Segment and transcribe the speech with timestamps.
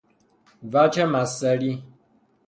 [0.73, 1.83] وجه مصدری